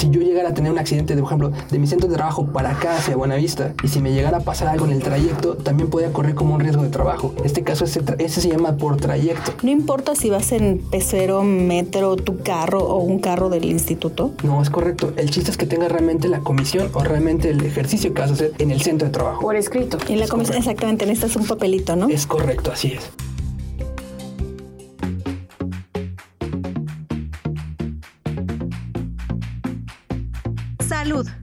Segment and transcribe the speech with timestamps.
[0.00, 2.70] si yo llegara a tener un accidente, por ejemplo, de mi centro de trabajo para
[2.70, 6.10] acá hacia Buenavista, y si me llegara a pasar algo en el trayecto, también podría
[6.10, 7.34] correr como un riesgo de trabajo.
[7.36, 9.52] En este caso, ese, ese se llama por trayecto.
[9.62, 14.32] No importa si vas en pecero, metro, tu carro o un carro del instituto.
[14.42, 15.12] No, es correcto.
[15.16, 18.34] El chiste es que tenga realmente la comisión o realmente el ejercicio que vas a
[18.34, 19.42] hacer en el centro de trabajo.
[19.42, 19.98] Por escrito.
[20.08, 22.08] En la comisión, exactamente, necesitas un papelito, ¿no?
[22.08, 23.10] Es correcto, así es.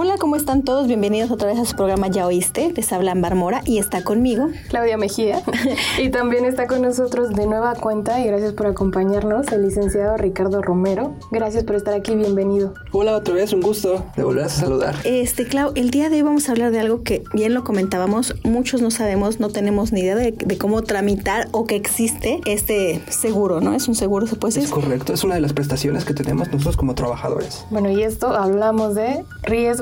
[0.00, 0.86] Hola, ¿cómo están todos?
[0.86, 2.72] Bienvenidos otra vez a su programa Ya Oíste.
[2.72, 4.46] Les habla Ambar Mora y está conmigo.
[4.68, 5.42] Claudia Mejía.
[6.00, 10.62] y también está con nosotros de nueva cuenta y gracias por acompañarnos el licenciado Ricardo
[10.62, 11.16] Romero.
[11.32, 12.74] Gracias por estar aquí, bienvenido.
[12.92, 14.94] Hola otra vez, un gusto de volver a saludar.
[15.02, 18.36] Este, Clau, el día de hoy vamos a hablar de algo que bien lo comentábamos,
[18.44, 23.02] muchos no sabemos, no tenemos ni idea de, de cómo tramitar o que existe este
[23.08, 23.74] seguro, ¿no?
[23.74, 24.70] Es un seguro, se puede Es decir.
[24.72, 27.66] correcto, es una de las prestaciones que tenemos nosotros como trabajadores.
[27.70, 29.24] Bueno, y esto hablamos de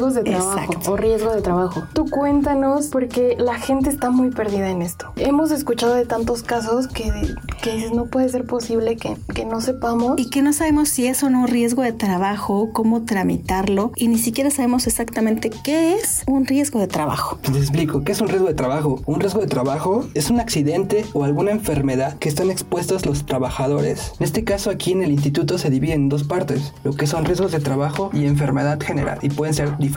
[0.07, 0.93] riesgos de trabajo Exacto.
[0.93, 1.83] o riesgo de trabajo.
[1.93, 5.13] Tú cuéntanos porque la gente está muy perdida en esto.
[5.17, 7.11] Hemos escuchado de tantos casos que,
[7.63, 10.19] que dices, no puede ser posible que, que no sepamos.
[10.19, 14.09] Y que no sabemos si es o no un riesgo de trabajo, cómo tramitarlo, y
[14.09, 17.39] ni siquiera sabemos exactamente qué es un riesgo de trabajo.
[17.53, 19.01] Les explico, ¿qué es un riesgo de trabajo?
[19.07, 24.13] Un riesgo de trabajo es un accidente o alguna enfermedad que están expuestos los trabajadores.
[24.19, 27.25] En este caso aquí en el instituto se divide en dos partes, lo que son
[27.25, 29.96] riesgos de trabajo y enfermedad general, y pueden ser diferentes,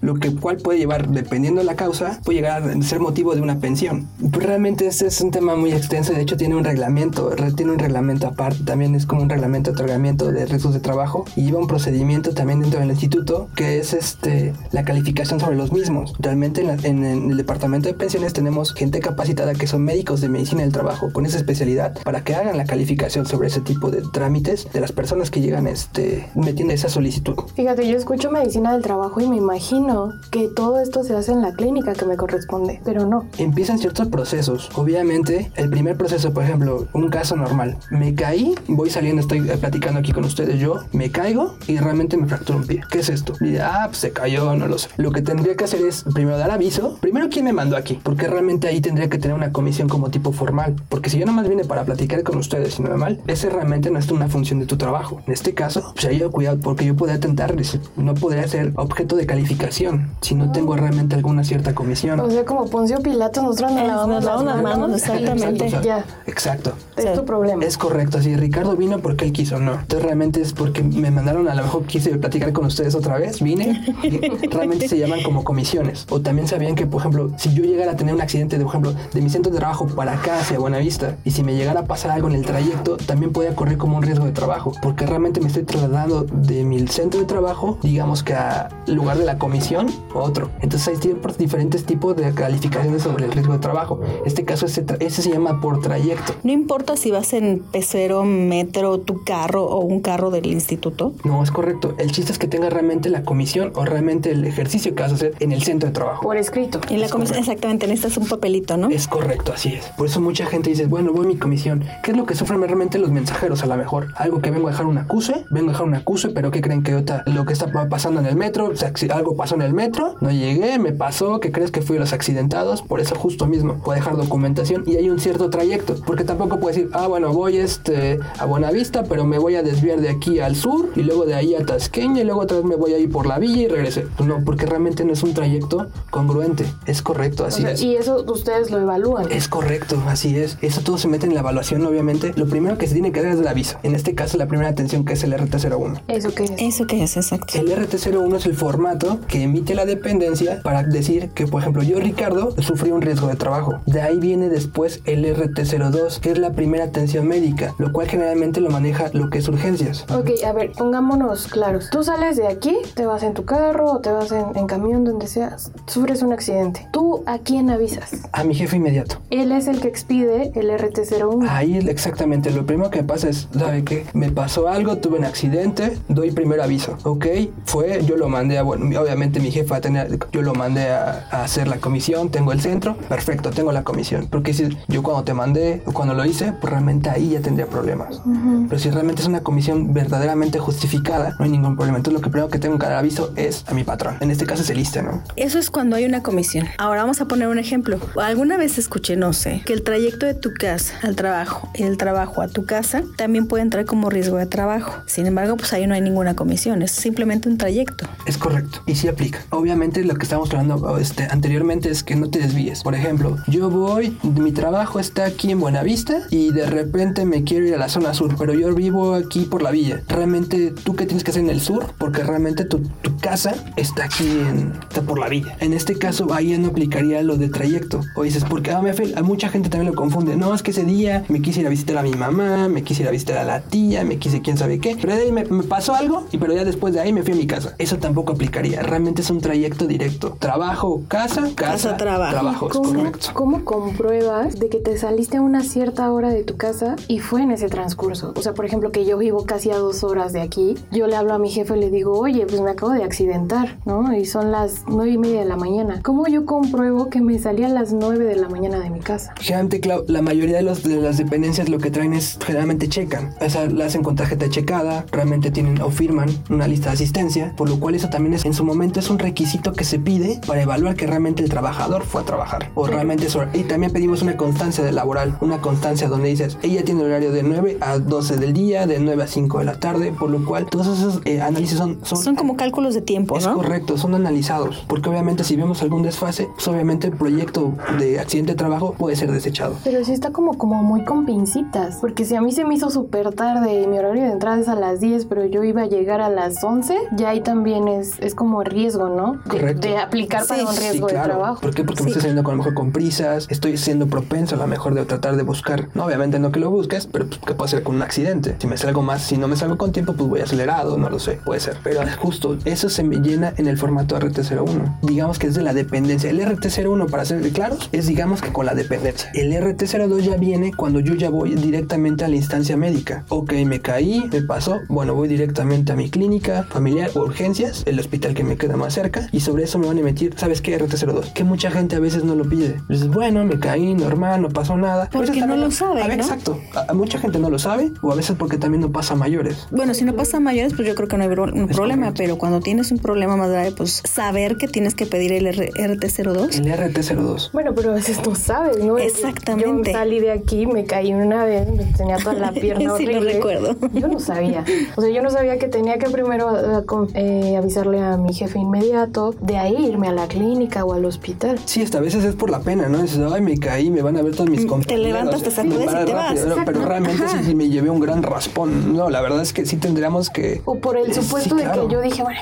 [0.00, 3.40] lo que cual puede llevar, dependiendo de la causa, puede llegar a ser motivo de
[3.40, 4.08] una pensión.
[4.32, 7.72] Pues realmente este es un tema muy extenso, de hecho tiene un reglamento, re- tiene
[7.72, 11.42] un reglamento aparte, también es como un reglamento de otorgamiento de riesgos de trabajo y
[11.42, 16.14] lleva un procedimiento también dentro del instituto que es este la calificación sobre los mismos.
[16.18, 20.20] Realmente en, la- en- en el departamento de pensiones tenemos gente capacitada que son médicos
[20.20, 23.90] de medicina del trabajo con esa especialidad para que hagan la calificación sobre ese tipo
[23.90, 27.34] de trámites de las personas que llegan este metiendo esa solicitud.
[27.54, 31.42] Fíjate, yo escucho medicina del trabajo y me imagino que todo esto se hace en
[31.42, 33.26] la clínica que me corresponde, pero no.
[33.38, 34.70] Empiezan ciertos procesos.
[34.74, 37.76] Obviamente, el primer proceso, por ejemplo, un caso normal.
[37.90, 42.16] Me caí, voy saliendo, estoy eh, platicando aquí con ustedes yo, me caigo y realmente
[42.16, 42.82] me fracturo un pie.
[42.90, 43.34] ¿Qué es esto?
[43.40, 44.88] Y ah, pues se cayó, no lo sé.
[44.96, 46.98] Lo que tendría que hacer es primero dar aviso.
[47.00, 47.98] Primero, ¿quién me mandó aquí?
[48.02, 50.76] Porque realmente ahí tendría que tener una comisión como tipo formal.
[50.88, 53.98] Porque si yo nomás vine para platicar con ustedes y no mal, ese realmente no
[53.98, 55.20] es una función de tu trabajo.
[55.26, 57.54] En este caso, pues ahí cuidado porque yo podría tentar,
[57.96, 62.20] no podría ser objeto de calificación si no tengo realmente alguna cierta comisión.
[62.20, 65.64] O sea, como Poncio Pilato, nosotros nos lavamos las manos, exactamente.
[65.66, 66.72] Exacto, Ya, Exacto.
[66.96, 67.10] es Sí.
[67.14, 67.64] tu problema.
[67.64, 69.72] Es correcto, así Ricardo vino porque él quiso, no.
[69.72, 73.42] Entonces realmente es porque me mandaron, a lo mejor quise platicar con ustedes otra vez,
[73.42, 76.06] vine, y realmente se llaman como comisiones.
[76.10, 78.72] O también sabían que, por ejemplo, si yo llegara a tener un accidente, de, por
[78.72, 81.84] ejemplo, de mi centro de trabajo para acá hacia Buenavista, y si me llegara a
[81.84, 85.40] pasar algo en el trayecto, también podría correr como un riesgo de trabajo, porque realmente
[85.40, 89.86] me estoy trasladando de mi centro de trabajo, digamos que a lugar de la comisión,
[90.14, 90.50] a otro.
[90.60, 94.00] Entonces hay diferentes tipos de calificaciones sobre el riesgo de trabajo.
[94.24, 96.34] Este caso, ese, se llama por trayecto.
[96.42, 101.12] No importa si vas en pecero, metro, tu carro o un carro del instituto.
[101.24, 101.94] No, es correcto.
[101.98, 105.14] El chiste es que tenga realmente la comisión o realmente el ejercicio que vas a
[105.16, 106.22] hacer en el centro de trabajo.
[106.22, 106.80] Por escrito.
[106.88, 107.52] En la Es comisión, correcto.
[107.52, 108.88] exactamente, necesitas un papelito, ¿no?
[108.90, 109.86] Es correcto, así es.
[109.96, 111.84] Por eso mucha gente dice, bueno, voy a mi comisión.
[112.02, 114.08] ¿Qué es lo que sufren realmente los mensajeros a lo mejor?
[114.16, 116.82] Algo que vengo a dejar un acuse, vengo a dejar un acuse, pero ¿qué creen
[116.82, 118.66] que ahorita lo que está pa- pasando en el metro?
[118.68, 121.82] O sea, si algo pasó en el metro, no llegué, me pasó, ¿qué crees que
[121.82, 122.82] fui los accidentados?
[122.82, 125.96] Por eso justo mismo, puedo dejar documentación y hay un cierto trayecto.
[126.06, 130.00] Porque tampoco puedo decir, ah, bueno, voy este, a Buenavista, pero me voy a desviar
[130.00, 132.76] de aquí al sur y luego de ahí a Tasqueña y luego otra vez me
[132.76, 134.06] voy a ir por la villa y regresé.
[134.24, 136.66] No, porque realmente no es un trayecto congruente.
[136.86, 137.82] Es correcto, O así sea, es.
[137.82, 139.30] y eso ustedes lo evalúan.
[139.30, 140.58] Es correcto, así es.
[140.60, 142.32] Eso todo se mete en la evaluación, obviamente.
[142.36, 143.78] Lo primero que se tiene que dar es el aviso.
[143.82, 146.02] En este caso, la primera atención que es el RT01.
[146.08, 146.52] ¿Eso qué es?
[146.58, 147.16] ¿Eso qué es?
[147.16, 147.58] Exacto.
[147.58, 148.89] El RT01 es el formato
[149.28, 153.36] que emite la dependencia para decir que, por ejemplo, yo, Ricardo, sufrí un riesgo de
[153.36, 153.80] trabajo.
[153.86, 158.60] De ahí viene después el RT02, que es la primera atención médica, lo cual generalmente
[158.60, 160.04] lo maneja lo que es urgencias.
[160.12, 161.88] Ok, a ver, pongámonos claros.
[161.90, 165.04] Tú sales de aquí, te vas en tu carro o te vas en, en camión,
[165.04, 166.88] donde seas, sufres un accidente.
[166.92, 168.10] ¿Tú a quién avisas?
[168.32, 169.16] A mi jefe inmediato.
[169.30, 171.48] Él es el que expide el RT01.
[171.48, 174.06] Ahí exactamente, lo primero que pasa es, ¿sabe qué?
[174.12, 177.26] Me pasó algo, tuve un accidente, doy primero aviso, ¿ok?
[177.64, 181.44] Fue, yo lo mandé a, bueno, obviamente mi jefa tenía, yo lo mandé a, a
[181.44, 184.28] hacer la comisión, tengo el centro, perfecto, tengo la comisión.
[184.30, 187.66] Porque si yo cuando te mandé o cuando lo hice, pues realmente ahí ya tendría
[187.66, 188.20] problemas.
[188.68, 191.98] Pero si realmente es una comisión verdaderamente justificada, no hay ningún problema.
[191.98, 194.16] Entonces lo que primero que tengo que dar aviso es a mi patrón.
[194.20, 195.22] En este caso es el ISTE, ¿no?
[195.36, 196.66] Eso es cuando hay una comisión.
[196.78, 197.98] Ahora vamos a poner un ejemplo.
[198.20, 201.96] Alguna vez escuché, no sé, que el trayecto de tu casa al trabajo y del
[201.96, 205.02] trabajo a tu casa también puede entrar como riesgo de trabajo.
[205.06, 208.06] Sin embargo, pues ahí no hay ninguna comisión, es simplemente un trayecto.
[208.26, 208.69] Es correcto.
[208.86, 209.44] Y sí aplica.
[209.50, 212.82] Obviamente lo que estábamos hablando este, anteriormente es que no te desvíes.
[212.82, 217.66] Por ejemplo, yo voy, mi trabajo está aquí en Buenavista y de repente me quiero
[217.66, 220.02] ir a la zona sur, pero yo vivo aquí por la villa.
[220.08, 221.94] Realmente, ¿tú qué tienes que hacer en el sur?
[221.98, 225.56] Porque realmente tu, tu casa está aquí en, está por la villa.
[225.60, 228.00] En este caso, ahí no aplicaría lo de trayecto.
[228.14, 228.82] O dices, porque ah,
[229.16, 230.36] a mucha gente también lo confunde.
[230.36, 233.02] No, es que ese día me quise ir a visitar a mi mamá, me quise
[233.02, 234.96] ir a visitar a la tía, me quise quién sabe qué.
[235.00, 237.32] Pero de ahí me, me pasó algo y pero ya después de ahí me fui
[237.32, 237.74] a mi casa.
[237.78, 240.36] Eso tampoco Realmente es un trayecto directo.
[240.38, 242.32] Trabajo, casa, casa, Casa, trabajo.
[242.32, 243.28] Trabajo, es ¿Cómo, correcto.
[243.32, 247.42] ¿Cómo compruebas de que te saliste a una cierta hora de tu casa y fue
[247.42, 248.32] en ese transcurso?
[248.36, 251.16] O sea, por ejemplo, que yo vivo casi a dos horas de aquí, yo le
[251.16, 254.14] hablo a mi jefe y le digo, oye, pues me acabo de accidentar, ¿no?
[254.14, 256.00] Y son las nueve y media de la mañana.
[256.02, 259.34] ¿Cómo yo compruebo que me salí a las nueve de la mañana de mi casa?
[259.40, 263.34] Generalmente, Clau, la mayoría de, los, de las dependencias lo que traen es generalmente checan.
[263.40, 267.54] O sea, la hacen con tarjeta checada, realmente tienen o firman una lista de asistencia,
[267.56, 270.40] por lo cual eso también es en su momento es un requisito que se pide
[270.44, 272.72] para evaluar que realmente el trabajador fue a trabajar.
[272.74, 273.44] O realmente eso.
[273.54, 277.44] Y también pedimos una constancia de laboral, una constancia donde dices, ella tiene horario de
[277.44, 280.66] 9 a 12 del día, de 9 a 5 de la tarde, por lo cual
[280.66, 283.54] todos esos eh, análisis son, son, Son como cálculos de tiempo, es ¿no?
[283.54, 288.52] correcto, son analizados, porque obviamente si vemos algún desfase, pues obviamente el proyecto de accidente
[288.52, 289.76] de trabajo puede ser desechado.
[289.84, 292.90] Pero sí está como, como muy con pincitas, porque si a mí se me hizo
[292.90, 295.86] súper tarde y mi horario de entrada es a las 10, pero yo iba a
[295.86, 299.40] llegar a las 11, ya ahí también es, es como riesgo, ¿no?
[299.44, 299.88] De, Correcto.
[299.88, 300.66] de aplicar para Sí.
[300.66, 301.60] un Sí, riesgo de trabajo.
[301.60, 301.84] ¿Por qué?
[301.84, 304.66] Porque me estoy saliendo con a lo mejor con prisas, estoy siendo propenso a lo
[304.66, 307.70] mejor de tratar de buscar, no obviamente no que lo busques, pero pues, que puede
[307.70, 308.56] ser con un accidente.
[308.58, 311.18] Si me salgo más, si no me salgo con tiempo, pues voy acelerado, no lo
[311.18, 311.76] sé, puede ser.
[311.82, 314.98] Pero justo eso se me llena en el formato RT01.
[315.02, 316.30] Digamos que es de la dependencia.
[316.30, 319.30] El RT01, para ser claros, es digamos que con la dependencia.
[319.34, 323.24] El RT02 ya viene cuando yo ya voy directamente a la instancia médica.
[323.28, 327.98] Ok, me caí, me pasó, bueno, voy directamente a mi clínica familiar o urgencias, el
[327.98, 330.78] hospital que me queda más cerca, y sobre eso me van a emitir, ¿sabes qué?
[330.78, 331.32] RT02.
[331.32, 332.80] Que mucha gente a veces no lo pide.
[332.88, 335.08] Dices, bueno, me caí, normal, no pasó nada.
[335.12, 336.24] Porque no lo sabe, a ver, ¿no?
[336.24, 336.58] Exacto.
[336.74, 339.16] A, a mucha gente no lo sabe, o a veces porque también no pasa a
[339.16, 339.66] mayores.
[339.70, 342.38] Bueno, si no pasa a mayores, pues yo creo que no hay un problema, pero
[342.38, 346.58] cuando tienes un problema más grave, pues saber que tienes que pedir el R- RT02.
[346.58, 347.50] El RT02.
[347.52, 348.98] Bueno, pero a veces no sabes, ¿no?
[348.98, 349.92] Exactamente.
[349.92, 353.12] Yo salí de aquí, me caí una vez, me tenía toda la pierna Sí, lo
[353.18, 353.32] horrible.
[353.34, 353.76] recuerdo.
[353.92, 354.64] Yo no sabía.
[354.96, 356.84] O sea, yo no sabía que tenía que primero eh,
[357.14, 361.58] eh, avisarle a mi jefe inmediato, de ahí irme a la clínica o al hospital.
[361.64, 362.98] Sí, hasta a veces es por la pena, ¿no?
[363.02, 365.06] Dices, ay, me caí, me van a ver todos mis Mm, te compañeros.
[365.06, 366.40] levantas, te sacudes y te vas.
[366.66, 368.94] Pero realmente sí, sí me llevé un gran raspón.
[368.96, 370.62] No, la verdad es que sí tendríamos que...
[370.64, 371.82] O por el Sí, supuesto claro.
[371.82, 372.40] de que yo dije, bueno,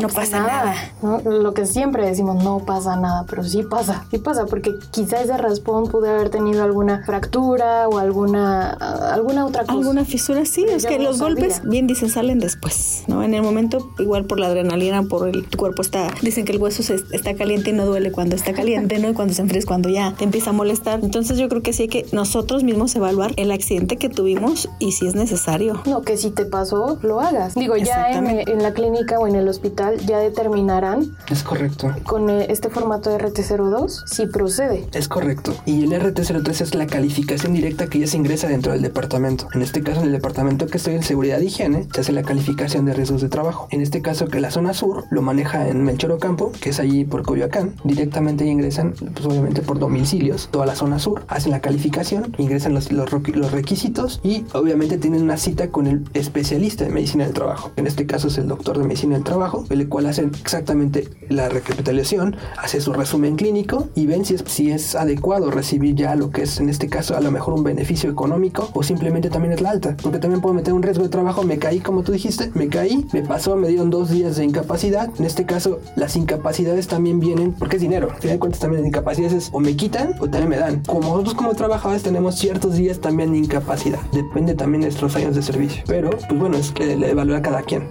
[0.00, 0.74] No pasa nada.
[1.02, 1.20] ¿no?
[1.20, 5.36] Lo que siempre decimos, no pasa nada, pero sí pasa, sí pasa, porque quizá ese
[5.36, 9.72] raspón pude haber tenido alguna fractura o alguna, alguna otra cosa.
[9.72, 11.34] Alguna fisura, sí, Pero es que no los sabía.
[11.34, 13.22] golpes, bien dicen, salen después, ¿no?
[13.22, 16.60] En el momento, igual por la adrenalina, por el tu cuerpo está, dicen que el
[16.60, 19.10] hueso se- está caliente y no duele cuando está caliente, ¿no?
[19.10, 21.00] Y cuando se enfría es cuando ya te empieza a molestar.
[21.02, 24.92] Entonces yo creo que sí hay que nosotros mismos evaluar el accidente que tuvimos y
[24.92, 25.80] si es necesario.
[25.86, 27.54] No, que si te pasó, lo hagas.
[27.54, 31.92] Digo, ya en, la clínica o en el hospital ya determinarán Es correcto.
[32.04, 34.86] con eh, este formato de RT02 si procede.
[34.92, 35.54] Es correcto.
[35.66, 39.48] Y el RT03 es la calificación directa que ya se ingresa dentro del departamento.
[39.54, 42.22] En este caso, en el departamento que estoy en seguridad e higiene, se hace la
[42.22, 43.66] calificación de riesgos de trabajo.
[43.70, 47.04] En este caso, que la zona sur lo maneja en Melchor Ocampo, que es allí
[47.04, 47.74] por Coyoacán.
[47.84, 51.24] Directamente ingresan, pues obviamente por domicilios, toda la zona sur.
[51.28, 56.04] Hacen la calificación, ingresan los, los, los requisitos y obviamente tienen una cita con el
[56.14, 57.72] especialista de medicina del trabajo.
[57.76, 61.48] En este caso es el doctor de medicina del trabajo, el cual hacen exactamente la
[61.48, 66.30] recapitulación, hace su resumen clínico y ven si es, si es adecuado recibir ya lo
[66.30, 69.60] que es en este caso a lo mejor un beneficio económico o simplemente también es
[69.60, 69.96] la alta.
[70.02, 73.06] Porque también puedo meter un riesgo de trabajo, me caí como tú dijiste, me caí,
[73.12, 74.83] me pasó, me dieron dos días de incapacidad.
[74.84, 78.10] En este caso las incapacidades también vienen porque es dinero.
[78.10, 80.82] Al final cuentas también las incapacidades es o me quitan o también me dan.
[80.84, 83.98] Como nosotros como trabajadores tenemos ciertos días también de incapacidad.
[84.12, 85.82] Depende también de nuestros años de servicio.
[85.86, 87.88] Pero pues bueno, es que le evalúa a cada quien.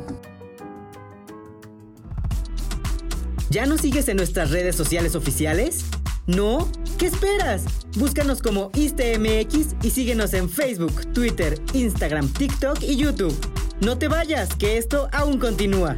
[3.49, 5.85] ¿Ya nos sigues en nuestras redes sociales oficiales?
[6.27, 6.67] ¿No?
[6.99, 7.65] ¿Qué esperas?
[7.97, 13.35] Búscanos como ISTMX y síguenos en Facebook, Twitter, Instagram, TikTok y YouTube.
[13.81, 15.97] No te vayas, que esto aún continúa.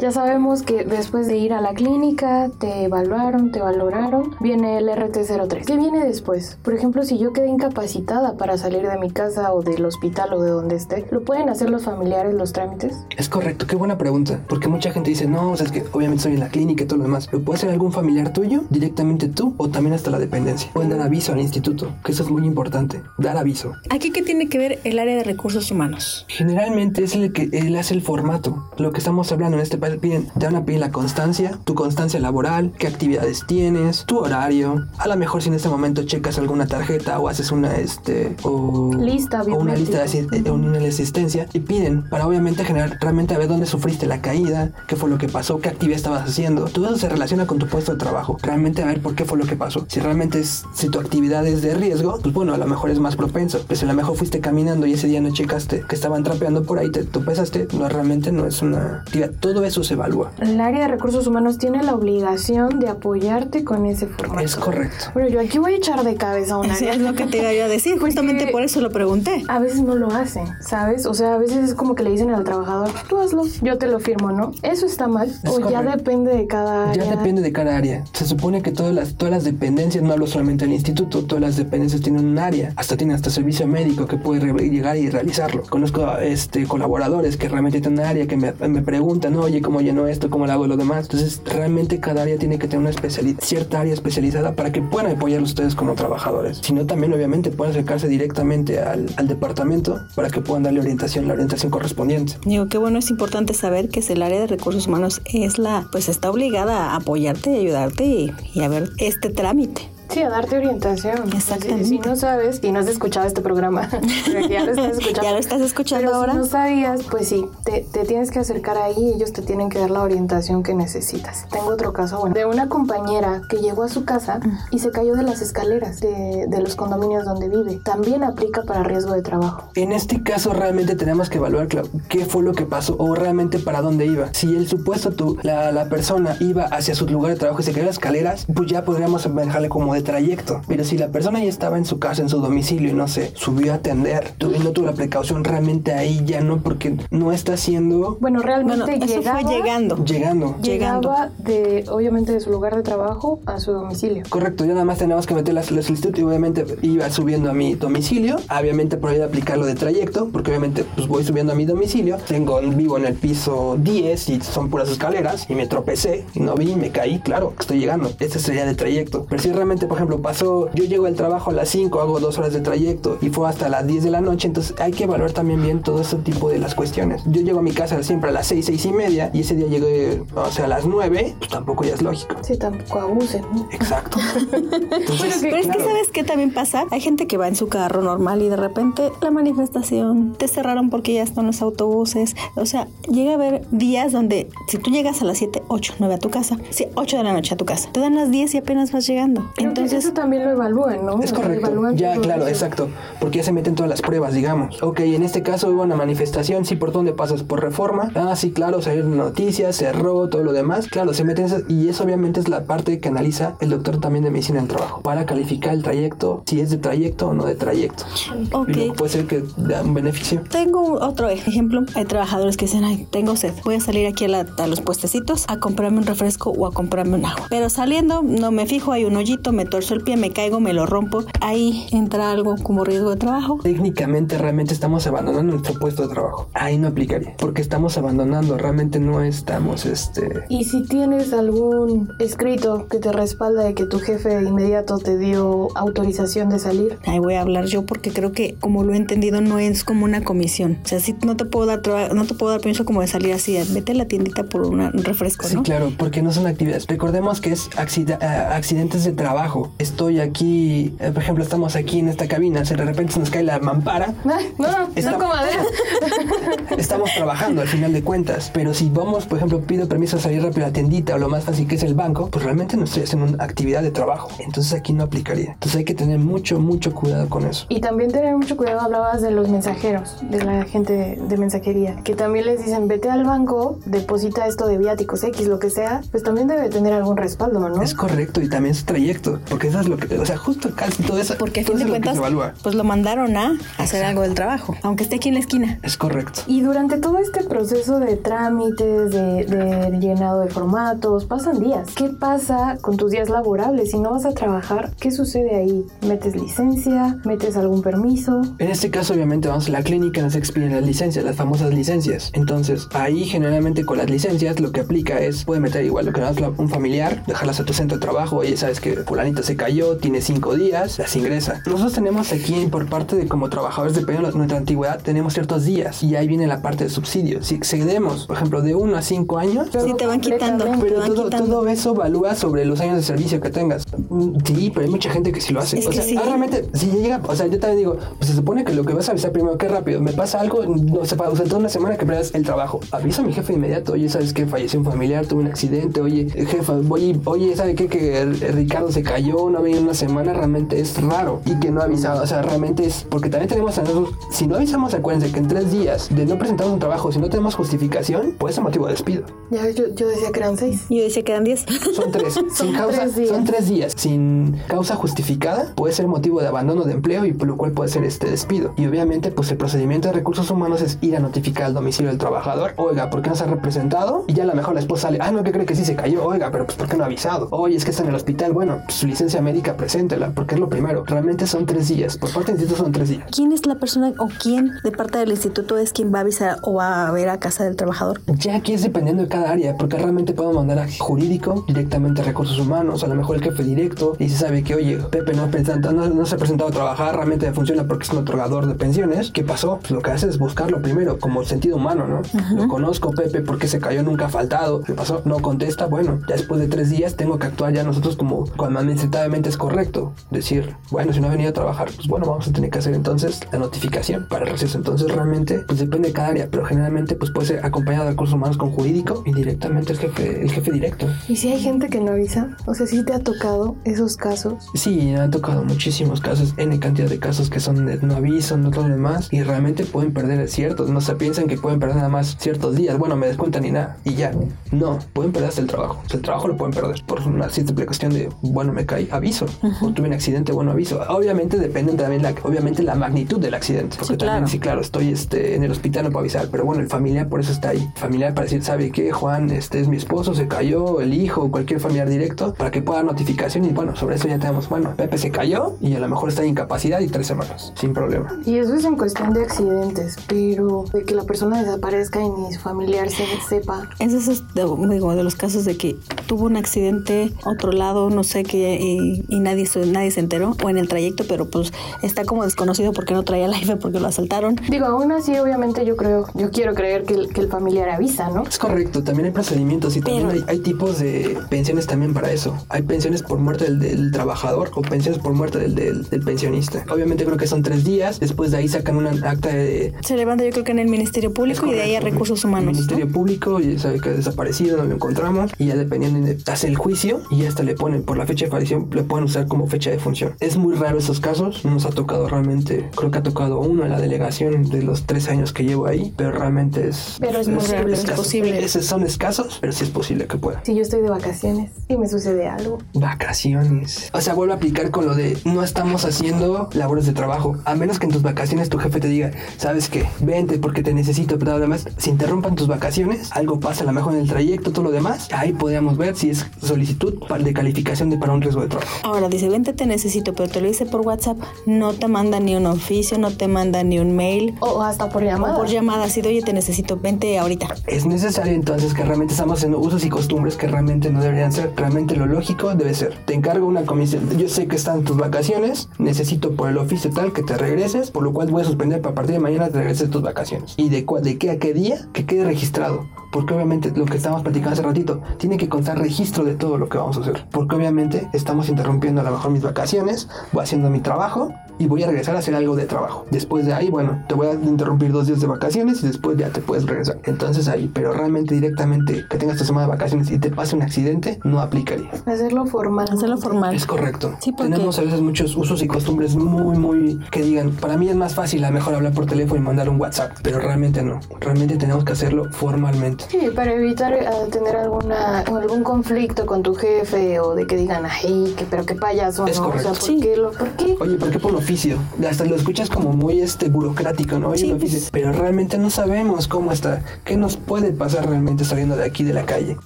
[0.00, 4.88] Ya sabemos que después de ir a la clínica, te evaluaron, te valoraron, viene el
[4.88, 5.64] RT03.
[5.64, 6.58] ¿Qué viene después?
[6.62, 10.42] Por ejemplo, si yo quedé incapacitada para salir de mi casa o del hospital o
[10.42, 12.96] de donde esté, ¿lo pueden hacer los familiares los trámites?
[13.16, 14.40] Es correcto, qué buena pregunta.
[14.48, 16.86] Porque mucha gente dice, no, o sea, es que obviamente estoy en la clínica y
[16.86, 17.28] todo lo demás.
[17.32, 18.64] ¿Lo puede hacer algún familiar tuyo?
[18.70, 20.70] Directamente tú o también hasta la dependencia.
[20.72, 23.02] Pueden dar aviso al instituto, que eso es muy importante.
[23.18, 23.72] Dar aviso.
[23.90, 26.26] ¿Aquí qué tiene que ver el área de recursos humanos?
[26.28, 28.70] Generalmente es el que él hace el formato.
[28.76, 31.74] Lo que estamos hablando en este país, piden, te van a pedir la constancia, tu
[31.74, 34.86] constancia laboral, qué actividades tienes, tu horario.
[34.98, 38.92] A lo mejor si en este momento checas alguna tarjeta o haces una este o,
[38.94, 43.48] Lista o una lista de una asistencia y piden para obviamente generar realmente a ver
[43.48, 46.64] dónde sufriste la caída, qué fue lo que pasó, qué actividad estabas haciendo.
[46.66, 48.38] Todo eso se relaciona con tu puesto de trabajo.
[48.42, 49.84] Realmente a ver por qué fue lo que pasó.
[49.88, 52.98] Si realmente es si tu actividad es de riesgo, pues bueno, a lo mejor es
[52.98, 53.64] más propenso.
[53.66, 56.62] Pues si a lo mejor fuiste caminando y ese día no checaste que estaban trapeando
[56.64, 59.30] por ahí, te tropezaste, no realmente no es una actividad.
[59.40, 60.30] Todo eso se evalúa.
[60.40, 64.40] El área de recursos humanos tiene la obligación de apoyarte con ese formato.
[64.40, 65.06] Es correcto.
[65.12, 66.94] Pero yo aquí voy a echar de cabeza a un Así área.
[66.94, 69.42] es lo que te iba yo a decir, justamente por eso lo pregunté.
[69.48, 71.06] A veces no lo hacen, ¿sabes?
[71.06, 73.88] O sea, a veces es como que le dicen al trabajador, tú hazlo, yo te
[73.88, 74.52] lo firmo, ¿no?
[74.62, 75.28] Eso está mal.
[75.28, 77.04] Es o ya depende de cada área.
[77.04, 78.04] Ya depende de cada área.
[78.12, 81.56] Se supone que todas las, todas las dependencias, no hablo solamente del instituto, todas las
[81.56, 82.72] dependencias tienen un área.
[82.76, 85.62] Hasta tienen hasta servicio médico que puede llegar y realizarlo.
[85.68, 90.06] Conozco este, colaboradores que realmente tienen un área que me, me preguntan, oye, ¿cómo lleno
[90.06, 90.30] esto?
[90.30, 91.06] ¿Cómo hago lo demás?
[91.06, 95.10] Entonces, realmente cada área tiene que tener una especialidad, cierta área especializada para que puedan
[95.10, 96.58] apoyar ustedes como trabajadores.
[96.62, 101.32] Si no, también obviamente pueden acercarse directamente al, departamento para que puedan darle orientación, la
[101.32, 102.34] orientación correspondiente.
[102.44, 105.88] Digo, qué bueno, es importante saber que es el área de recursos humanos es la,
[105.90, 109.93] pues está obligada a apoyarte y ayudarte y a ver este trámite.
[110.08, 111.32] Sí, a darte orientación.
[111.32, 111.84] Exactamente.
[111.84, 113.88] Si, si no sabes y no has escuchado este programa,
[114.26, 115.22] pero ya lo estás escuchando.
[115.22, 116.32] Ya lo estás escuchando Pero ahora.
[116.32, 119.68] si no sabías, pues sí, te, te tienes que acercar ahí y ellos te tienen
[119.68, 121.46] que dar la orientación que necesitas.
[121.50, 125.14] Tengo otro caso, bueno, de una compañera que llegó a su casa y se cayó
[125.14, 127.80] de las escaleras de, de los condominios donde vive.
[127.84, 129.70] También aplica para riesgo de trabajo.
[129.74, 133.58] En este caso realmente tenemos que evaluar claro, qué fue lo que pasó o realmente
[133.58, 134.28] para dónde iba.
[134.32, 137.70] Si el supuesto tú, la, la persona iba hacia su lugar de trabajo y se
[137.72, 140.60] cayó en las escaleras, pues ya podríamos manejarle como de trayecto.
[140.68, 143.32] Pero si la persona ya estaba en su casa, en su domicilio y no sé,
[143.34, 147.32] subió a atender tu- y no tuvo la precaución, realmente ahí ya no, porque no
[147.32, 150.04] está haciendo Bueno, realmente Bueno, eso llegaba, fue llegando.
[150.04, 150.56] llegando.
[150.62, 154.22] llegaba de, obviamente, de su lugar de trabajo a su domicilio.
[154.28, 157.54] Correcto, ya nada más tenemos que meter la, la solicitud y obviamente iba subiendo a
[157.54, 158.36] mi domicilio.
[158.50, 162.16] Obviamente por ahí de aplicarlo de trayecto, porque obviamente pues voy subiendo a mi domicilio.
[162.26, 166.54] Tengo, vivo en el piso 10 y son puras escaleras y me tropecé y no
[166.54, 168.10] vi, me caí, claro, estoy llegando.
[168.20, 169.26] Este sería de trayecto.
[169.28, 172.38] Pero si realmente, por ejemplo, pasó, yo llego al trabajo a las 5, hago dos
[172.38, 175.32] horas de trayecto y fue hasta las 10 de la noche, entonces hay que evaluar
[175.32, 177.22] también bien todo ese tipo de las cuestiones.
[177.26, 179.66] Yo llego a mi casa siempre a las 6, 6 y media y ese día
[179.66, 182.36] llegué, o sea, a las 9, pues tampoco ya es lógico.
[182.42, 183.42] Sí, tampoco abusen.
[183.52, 183.68] ¿no?
[183.70, 184.18] Exacto.
[184.52, 186.84] Entonces, Pero es que sabes qué también pasa.
[186.90, 190.90] Hay gente que va en su carro normal y de repente la manifestación te cerraron
[190.90, 192.34] porque ya están los autobuses.
[192.54, 196.14] O sea, llega a haber días donde si tú llegas a las 7, 8, 9
[196.14, 198.54] a tu casa, sí, 8 de la noche a tu casa, te dan las 10
[198.54, 199.50] y apenas vas llegando.
[199.56, 201.20] Creo Entonces, eso también lo evalúan, ¿no?
[201.22, 201.70] Es correcto.
[201.94, 202.50] Ya, claro, eso.
[202.50, 202.88] exacto.
[203.20, 204.82] Porque ya se meten todas las pruebas, digamos.
[204.82, 207.42] Ok, en este caso hubo una manifestación, sí, ¿por dónde pasas?
[207.42, 208.10] ¿Por reforma?
[208.14, 210.86] Ah, sí, claro, salieron noticias, cerró, todo lo demás.
[210.88, 214.24] Claro, se meten esas, y eso obviamente es la parte que analiza el doctor también
[214.24, 217.54] de medicina del trabajo para calificar el trayecto, si es de trayecto o no de
[217.54, 218.04] trayecto.
[218.52, 218.68] ok.
[218.68, 220.42] Y luego puede ser que da un beneficio.
[220.50, 221.82] Tengo otro ejemplo.
[221.94, 223.52] Hay trabajadores que dicen, ay, tengo sed.
[223.64, 226.72] Voy a salir aquí a, la- a los puestecitos a comprarme un refresco o a
[226.72, 227.46] comprarme un agua.
[227.50, 230.72] Pero saliendo, no me fijo, hay un hoyito, me torzo el pie, me caigo, me
[230.72, 231.24] lo rompo.
[231.40, 233.58] Ahí entra algo como riesgo de trabajo.
[233.62, 236.48] Técnicamente realmente estamos abandonando nuestro puesto de trabajo.
[236.54, 237.36] Ahí no aplicaría.
[237.38, 240.44] Porque estamos abandonando, realmente no estamos, este...
[240.48, 245.16] Y si tienes algún escrito que te respalda de que tu jefe de inmediato te
[245.18, 248.96] dio autorización de salir, Ahí voy a hablar yo porque creo que como lo he
[248.96, 250.78] entendido no es como una comisión.
[250.84, 251.82] O sea, sí no te puedo dar
[252.14, 254.90] no te puedo dar permiso como de salir así, vete a la tiendita por una-
[254.94, 255.62] un refresco, Sí, ¿no?
[255.62, 256.86] claro, porque no son actividades.
[256.86, 259.53] Recordemos que es ah, accidentes de trabajo.
[259.78, 263.30] Estoy aquí, eh, por ejemplo, estamos aquí en esta cabina, si de repente se nos
[263.30, 265.62] cae la mampara, Ay, no, Está- no comadera.
[266.78, 268.50] estamos trabajando al final de cuentas.
[268.52, 271.28] Pero si vamos, por ejemplo, pido permiso a salir rápido a la tiendita o lo
[271.28, 274.28] más fácil que es el banco, pues realmente no estoy haciendo una actividad de trabajo.
[274.38, 275.52] Entonces aquí no aplicaría.
[275.52, 277.66] Entonces hay que tener mucho, mucho cuidado con eso.
[277.68, 281.96] Y también tener mucho cuidado, hablabas de los mensajeros, de la gente de, de mensajería,
[282.04, 286.02] que también les dicen, vete al banco, deposita esto de viáticos X, lo que sea,
[286.10, 287.82] pues también debe tener algún respaldo, ¿no?
[287.82, 289.40] Es correcto y también su trayecto.
[289.48, 291.34] Porque eso es lo que, o sea, justo casi todo eso.
[291.38, 292.18] Porque a fin de cuentas,
[292.62, 295.78] pues lo mandaron a hacer algo del trabajo, aunque esté aquí en la esquina.
[295.82, 296.40] Es correcto.
[296.46, 301.88] Y durante todo este proceso de trámites, de, de llenado de formatos, pasan días.
[301.94, 303.90] ¿Qué pasa con tus días laborables?
[303.90, 305.84] Si no vas a trabajar, ¿qué sucede ahí?
[306.06, 307.18] ¿Metes licencia?
[307.24, 308.42] ¿Metes algún permiso?
[308.58, 312.30] En este caso, obviamente, vamos a la clínica, nos expiden las licencias, las famosas licencias.
[312.34, 316.20] Entonces, ahí generalmente con las licencias lo que aplica es, puede meter igual lo que
[316.20, 318.94] nos un familiar, dejarlas a tu centro de trabajo, oye, sabes que
[319.34, 321.62] fulanito se cayó, tiene cinco días, las ingresa.
[321.66, 326.14] Nosotros tenemos aquí, por parte de como trabajadores, de nuestra antigüedad, tenemos ciertos días y
[326.16, 327.42] ahí viene la parte de subsidio.
[327.42, 330.64] Si excedemos, por ejemplo, de 1 a 5 años, Sí, te van quitando.
[330.80, 331.46] pero van todo, quitando.
[331.46, 333.84] todo eso evalúa sobre los años de servicio que tengas.
[334.08, 335.78] Mm, Sí, pero hay mucha gente que sí lo hace.
[335.78, 336.16] Es o sea, sí.
[336.16, 338.94] ah, realmente, si llega, o sea, yo también digo, pues se supone que lo que
[338.94, 341.68] vas a avisar primero, qué rápido, me pasa algo, no para o sea, toda una
[341.68, 342.80] semana que pierdas el trabajo.
[342.92, 346.28] Avisa a mi jefe inmediato, oye, sabes que falleció un familiar, tuve un accidente, oye,
[346.46, 347.88] jefa, voy, oye, ¿sabe qué?
[347.88, 351.40] Que Ricardo se cayó, no había una semana, realmente es raro.
[351.44, 354.46] Y que no ha avisado, o sea, realmente es, porque también tenemos a nosotros, si
[354.46, 357.54] no avisamos, acuérdense que en tres días de no presentar un trabajo, si no tenemos
[357.54, 359.24] justificación, puede ser motivo de despido.
[359.50, 360.86] Ya, yo, yo decía que eran seis.
[360.88, 361.66] Yo decía que eran 10.
[361.94, 362.34] Son tres.
[362.34, 363.28] Son sin causa, tres días.
[363.28, 363.92] Son tres días.
[363.96, 367.90] Sin causa justificada puede ser motivo de abandono de empleo y por lo cual puede
[367.90, 368.74] ser este despido.
[368.76, 372.18] Y obviamente, pues el procedimiento de recursos humanos es ir a notificar al domicilio del
[372.18, 372.72] trabajador.
[372.76, 374.24] Oiga, ¿por qué no se ha representado?
[374.26, 375.94] Y ya a lo mejor la esposa sale, ah, no, que cree que sí se
[375.94, 376.24] cayó.
[376.24, 377.48] Oiga, pero pues ¿por qué no ha avisado?
[377.50, 378.52] Oye, es que está en el hospital.
[378.52, 381.04] Bueno, pues, su licencia médica, preséntela, porque es lo primero.
[381.06, 382.16] Realmente son tres días.
[382.16, 383.24] Por parte del instituto son tres días.
[383.30, 386.56] ¿Quién es la persona o quién de parte del instituto es quien va a avisar
[386.62, 388.22] o va a ver a casa del trabajador?
[388.38, 392.24] Ya aquí es dependiendo de cada área, porque realmente podemos mandar a jurídico, directamente a
[392.24, 395.50] recursos humanos, a lo mejor el jefe directo, y se sabe que, oye, Pepe no,
[395.50, 398.74] presenta- no, no se ha presentado a trabajar, realmente funciona porque es un otorgador de
[398.74, 399.30] pensiones.
[399.32, 399.78] ¿Qué pasó?
[399.80, 402.22] Pues lo que hace es buscarlo primero, como sentido humano, ¿no?
[402.56, 404.80] Lo conozco, Pepe, porque se cayó, nunca ha faltado.
[404.80, 405.20] ¿Qué pasó?
[405.26, 408.80] No contesta, bueno, ya después de tres días tengo que actuar ya nosotros como cuando
[408.94, 410.12] administrativamente es correcto.
[410.30, 412.94] Decir, bueno, si no ha venido a trabajar, pues bueno, vamos a tener que hacer
[412.94, 414.78] entonces la notificación para el receso.
[414.78, 418.34] Entonces realmente, pues depende de cada área, pero generalmente pues puede ser acompañado de recursos
[418.34, 421.06] humanos con jurídico y directamente el jefe, el jefe directo.
[421.28, 422.56] ¿Y si hay gente que no avisa?
[422.66, 424.70] O sea, si te ha tocado esos casos.
[424.74, 428.56] Sí, me han tocado muchísimos casos, N cantidad de casos que son de no aviso,
[428.56, 431.96] no todo lo demás, y realmente pueden perder ciertos, no se piensan que pueden perder
[431.96, 434.32] nada más ciertos días, bueno, me descuentan y nada, y ya.
[434.70, 436.02] No, pueden perder hasta el trabajo.
[436.04, 439.08] O sea, el trabajo lo pueden perder por una simple cuestión de, bueno, me caí,
[439.10, 439.46] aviso.
[439.80, 441.00] O tuve un accidente, bueno, aviso.
[441.08, 443.96] Obviamente depende también, la, obviamente, la magnitud del accidente.
[443.98, 444.48] Porque Sí, también, claro.
[444.48, 447.40] sí, claro, estoy este, en el hospital, no puedo avisar, pero bueno, el familiar por
[447.40, 447.88] eso está ahí.
[447.96, 449.12] Familiar para decir, ¿sabe qué?
[449.12, 452.98] Juan, este es mi esposo, se cayó, el hijo, cualquier familiar directo, para que pueda
[452.98, 456.08] dar notificación y bueno, sobre eso ya tenemos, bueno, Pepe se cayó y a lo
[456.08, 458.38] mejor está en incapacidad y tres semanas, sin problema.
[458.46, 462.52] Y eso es en cuestión de accidentes, pero de que la persona desaparezca y ni
[462.52, 463.88] su familiar se sepa.
[463.98, 468.24] Ese es de, digo, de los casos de que tuvo un accidente otro lado, no
[468.24, 471.72] sé qué, y, y nadie, se- nadie se enteró, o en el trayecto, pero pues
[472.02, 474.56] está como desconocido porque no traía la IFE porque lo asaltaron.
[474.68, 478.28] Digo, aún así, obviamente yo creo, yo quiero creer que el, que el familiar avisa,
[478.30, 478.42] ¿no?
[478.44, 482.32] Es correcto, también hay procedimientos y también Pero- hay, hay tipos de pensiones también para
[482.32, 482.56] eso.
[482.68, 486.84] Hay pensiones por muerte del, del trabajador o pensiones por muerte del, del- del pensionista.
[486.92, 490.44] Obviamente creo que son tres días, después de ahí sacan una acta de, Se levanta
[490.44, 492.00] yo creo que en el Ministerio Público y de ahí a.
[492.00, 492.68] Recursos Humanos.
[492.68, 492.80] El ¿no?
[492.82, 496.66] Ministerio Público, y sabe que ha desaparecido, no lo encontramos, y ya dependiendo, de- hace
[496.68, 499.46] el juicio y ya hasta le ponen, por la fecha de aparición, le pueden usar
[499.46, 500.34] como fecha de función.
[500.40, 503.84] Es muy raro esos casos, no nos ha tocado realmente, creo que ha tocado uno
[503.84, 507.16] en la delegación de los tres años que llevo ahí, pero realmente es...
[507.20, 508.22] Pero es muy raro, es escaso.
[508.22, 508.64] posible.
[508.64, 510.62] Esos son escasos, pero sí es posible que pueda.
[510.64, 512.78] Si yo estoy de vacaciones y me sucede algo.
[512.94, 514.10] Vacaciones.
[514.12, 517.56] O sea, vuelvo a aplicar con lo de no estamos haciendo labores de trabajo.
[517.64, 520.94] A menos que en tus vacaciones tu jefe te diga, sabes que vente porque te
[520.94, 524.72] necesito, pero además, si interrumpan tus vacaciones, algo pasa a lo mejor en el trayecto,
[524.72, 528.62] todo lo demás, ahí podríamos ver si es solicitud de calificación de para un riesgo
[528.62, 528.90] de trabajo.
[529.02, 532.54] Ahora dice, vente, te necesito, pero te lo dice por WhatsApp, no te manda ni
[532.56, 534.54] un oficio, no te manda ni un mail.
[534.60, 535.56] O hasta por O llamada.
[535.56, 537.68] por llamada, así de, oye, te necesito, vente ahorita.
[537.86, 541.72] Es necesario entonces que realmente estamos haciendo usos y costumbres que realmente no deberían ser.
[541.76, 543.16] Realmente lo lógico debe ser.
[543.24, 544.28] Te encargo una comisión.
[544.38, 545.88] Yo sé que están tus vacaciones.
[545.98, 548.10] Necesito por el oficio tal que te regreses.
[548.10, 550.74] Por lo cual voy a suspender para a partir de mañana te regreses tus vacaciones.
[550.76, 552.08] ¿Y de, de qué a qué día?
[552.12, 553.06] Que quede registrado.
[553.34, 556.88] Porque obviamente lo que estábamos platicando hace ratito, tiene que constar registro de todo lo
[556.88, 557.44] que vamos a hacer.
[557.50, 562.02] Porque obviamente estamos interrumpiendo a lo mejor mis vacaciones, voy haciendo mi trabajo y voy
[562.02, 563.26] a regresar a hacer algo de trabajo.
[563.30, 566.48] Después de ahí, bueno, te voy a interrumpir dos días de vacaciones y después ya
[566.50, 567.18] te puedes regresar.
[567.24, 570.82] Entonces ahí, pero realmente directamente que tengas tu semana de vacaciones y te pase un
[570.82, 572.10] accidente, no aplicaría.
[572.26, 573.08] Hacerlo formal.
[573.10, 573.74] Hacerlo formal.
[573.74, 574.34] Es correcto.
[574.40, 578.08] Sí, porque- Tenemos a veces muchos usos y costumbres muy, muy que digan, para mí
[578.08, 581.02] es más fácil a lo mejor hablar por teléfono y mandar un WhatsApp, pero realmente
[581.02, 581.20] no.
[581.40, 583.24] Realmente tenemos que hacerlo formalmente.
[583.28, 588.04] Sí, para evitar eh, tener alguna, algún conflicto con tu jefe o de que digan,
[588.06, 589.66] ay, que, pero qué payaso, Es ¿no?
[589.66, 589.90] correcto.
[589.90, 590.20] O sea, ¿por Sí.
[590.20, 590.36] qué?
[590.36, 590.96] Lo, ¿Por qué?
[591.00, 591.98] Oye, ¿por qué por oficio?
[592.28, 594.54] Hasta lo escuchas como muy este burocrático, ¿no?
[594.56, 594.98] Sí, oficio.
[594.98, 595.10] pues.
[595.10, 599.32] Pero realmente no sabemos cómo está, qué nos puede pasar realmente saliendo de aquí de
[599.32, 599.76] la calle.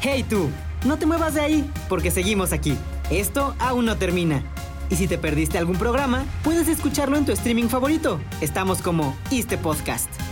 [0.00, 0.48] Hey tú,
[0.84, 2.76] no te muevas de ahí, porque seguimos aquí.
[3.10, 4.42] Esto aún no termina.
[4.90, 8.20] Y si te perdiste algún programa, puedes escucharlo en tu streaming favorito.
[8.40, 10.31] Estamos como Iste Podcast.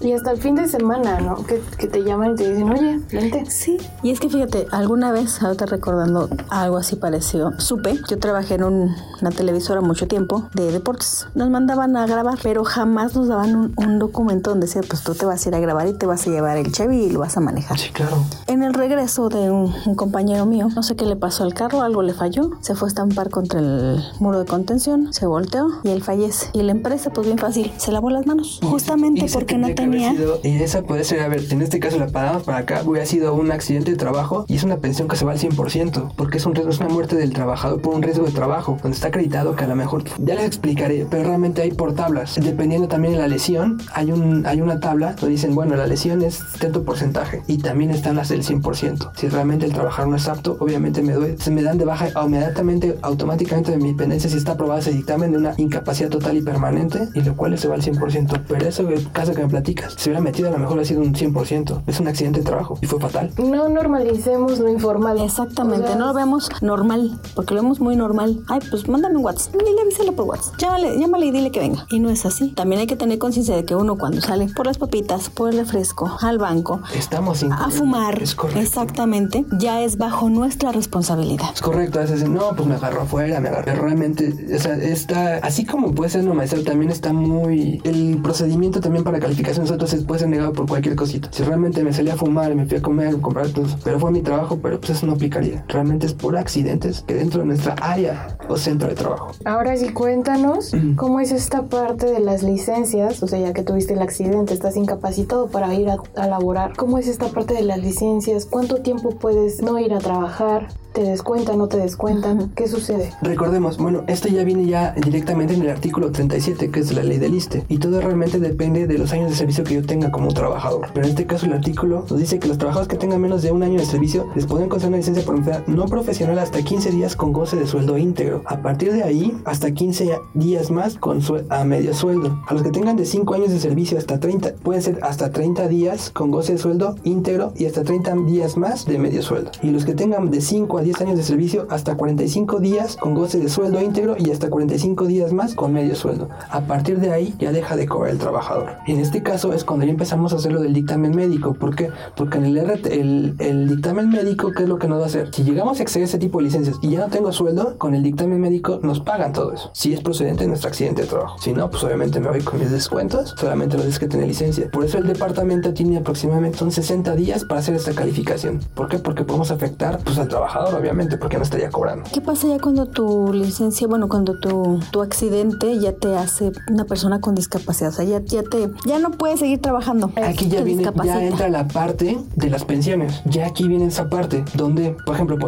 [0.00, 1.36] Y hasta el fin de semana, ¿no?
[1.46, 3.44] Que, que te llaman y te dicen, oye, vente.
[3.48, 8.54] Sí, y es que fíjate, alguna vez, ahorita recordando algo así parecido, supe, yo trabajé
[8.56, 11.26] en un- una televisora mucho tiempo de deportes.
[11.34, 15.14] Nos mandaban a grabar, pero jamás nos daban un, un documento donde decía, pues tú
[15.14, 17.20] te vas a ir a grabar y te vas a llevar el Chevy y lo
[17.20, 17.78] vas a manejar.
[17.78, 18.16] Sí, claro.
[18.48, 21.80] En el regreso de un, un compañero mío, no sé qué le pasó al carro,
[21.82, 25.90] algo le falló, se fue a estampar contra el muro de contención, se volteó y
[25.90, 26.48] él fallece.
[26.52, 30.12] Y la empresa, pues bien fácil, se lavó las manos, justamente porque no tendría tenía...
[30.12, 33.34] sido- esa puede ser, a ver, en este caso la paramos para acá, hubiera sido
[33.34, 36.46] un accidente de trabajo y es una pensión que se va al 100%, porque es
[36.46, 39.56] un riesgo, es una muerte del trabajador por un riesgo de trabajo, donde está acreditado
[39.56, 42.36] que a lo mejor, ya les explicaré, pero realmente hay por tablas.
[42.42, 46.22] Dependiendo también de la lesión, hay, un, hay una tabla donde dicen, bueno, la lesión
[46.22, 49.10] es tanto porcentaje y también están las del 100%.
[49.16, 52.08] Si realmente el trabajador no es apto, obviamente me, doy, se me dan de baja
[52.24, 56.42] inmediatamente, automáticamente de mi dependencia si está aprobado ese dictamen de una incapacidad total y
[56.42, 58.42] permanente, y lo cual se va al 100%.
[58.48, 59.48] Pero eso, el caso que me
[59.96, 61.82] si hubiera metido a lo mejor ha sido un 100%.
[61.86, 63.30] Es un accidente de trabajo y fue fatal.
[63.38, 65.20] No normalicemos lo informal.
[65.20, 68.40] Exactamente, O sea, no lo vemos normal, porque lo vemos muy normal.
[68.48, 71.86] Ay, pues mándame un WhatsApp, dile, avísale por WhatsApp, llámale, llámale y dile que venga.
[71.90, 72.50] Y no es así.
[72.52, 75.58] También hay que tener conciencia de que uno cuando sale por las papitas, por el
[75.58, 78.60] refresco, al banco, Estamos sin a fumar, Es correcto.
[78.60, 81.46] exactamente, ya es bajo nuestra responsabilidad.
[81.54, 83.64] Es correcto, a veces dicen, no, pues me agarró afuera, me agarró.
[83.66, 87.80] Pero realmente, o sea, está, así como puede ser normalizado, también está muy.
[87.84, 91.28] El procedimiento también para calificación nosotros es- puede ser negado por cualquier cosita.
[91.32, 94.20] Si realmente me salí a fumar, me fui a comer, comprar, pues, pero fue mi
[94.22, 95.64] trabajo, pero pues eso no aplicaría.
[95.68, 99.32] Realmente es por accidentes que dentro de nuestra área o centro de trabajo.
[99.44, 103.94] Ahora sí, cuéntanos cómo es esta parte de las licencias, o sea, ya que tuviste
[103.94, 106.76] el accidente, estás incapacitado para ir a, a laborar.
[106.76, 108.46] ¿Cómo es esta parte de las licencias?
[108.46, 110.68] ¿Cuánto tiempo puedes no ir a trabajar?
[110.92, 112.52] ¿Te descuentan, no te descuentan?
[112.54, 113.10] ¿Qué sucede?
[113.20, 117.18] Recordemos, bueno, esto ya viene ya directamente en el artículo 37, que es la ley
[117.18, 120.32] del ISTE, y todo realmente depende de los años de servicio que yo tenga como
[120.32, 120.88] trabajador.
[120.92, 123.52] Pero en este caso el artículo nos dice que los trabajadores que tengan menos de
[123.52, 126.90] un año de servicio les pueden conceder una licencia por enfermedad no profesional hasta 15
[126.90, 128.42] días con goce de sueldo íntegro.
[128.46, 132.38] A partir de ahí, hasta 15 días más con a medio sueldo.
[132.46, 135.68] A los que tengan de 5 años de servicio hasta 30, pueden ser hasta 30
[135.68, 139.50] días con goce de sueldo íntegro y hasta 30 días más de medio sueldo.
[139.62, 143.14] Y los que tengan de 5 a 10 años de servicio hasta 45 días con
[143.14, 146.28] goce de sueldo íntegro y hasta 45 días más con medio sueldo.
[146.50, 148.76] A partir de ahí ya deja de cobrar el trabajador.
[148.86, 151.54] En este caso es cuando ya empezamos a hacer lo del dictamen médico.
[151.54, 151.90] ¿Por qué?
[152.16, 155.30] Porque en el, RT, el, dictamen médico, ¿qué es lo que nos va a hacer?
[155.32, 158.02] Si llegamos a exceder ese tipo de licencias y ya no tengo sueldo, con el
[158.02, 159.70] dictamen médico nos pagan todo eso.
[159.72, 161.36] Si es procedente de nuestro accidente de trabajo.
[161.38, 164.70] Si no, pues obviamente me voy con mis descuentos, solamente los días que tener licencia.
[164.70, 168.60] Por eso el departamento tiene aproximadamente son 60 días para hacer esta calificación.
[168.74, 168.98] ¿Por qué?
[168.98, 172.08] Porque podemos afectar pues, al trabajador, obviamente, porque no estaría cobrando.
[172.12, 176.84] ¿Qué pasa ya cuando tu licencia, bueno, cuando tu, tu accidente ya te hace una
[176.84, 177.90] persona con discapacidad?
[177.90, 180.10] O sea, ya, ya te, ya no puedes seguir trabajando.
[180.22, 183.22] Aquí ya viene, ya entra la parte de las pensiones.
[183.24, 185.38] Ya aquí viene esa parte donde, por ejemplo,